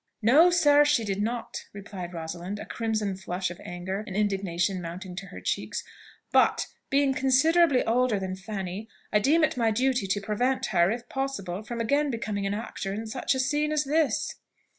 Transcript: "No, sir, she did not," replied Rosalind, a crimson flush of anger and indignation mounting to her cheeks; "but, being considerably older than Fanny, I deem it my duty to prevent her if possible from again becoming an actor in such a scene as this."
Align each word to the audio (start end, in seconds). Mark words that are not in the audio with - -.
"No, 0.23 0.49
sir, 0.49 0.83
she 0.83 1.03
did 1.03 1.21
not," 1.21 1.65
replied 1.73 2.11
Rosalind, 2.11 2.57
a 2.57 2.65
crimson 2.65 3.15
flush 3.15 3.51
of 3.51 3.61
anger 3.63 4.03
and 4.07 4.15
indignation 4.15 4.81
mounting 4.81 5.15
to 5.17 5.27
her 5.27 5.39
cheeks; 5.39 5.83
"but, 6.31 6.65
being 6.89 7.13
considerably 7.13 7.83
older 7.83 8.17
than 8.19 8.35
Fanny, 8.35 8.89
I 9.13 9.19
deem 9.19 9.43
it 9.43 9.57
my 9.57 9.69
duty 9.69 10.07
to 10.07 10.19
prevent 10.19 10.65
her 10.73 10.89
if 10.89 11.07
possible 11.07 11.61
from 11.61 11.79
again 11.79 12.09
becoming 12.09 12.47
an 12.47 12.55
actor 12.55 12.91
in 12.91 13.05
such 13.05 13.35
a 13.35 13.39
scene 13.39 13.71
as 13.71 13.83
this." 13.83 14.33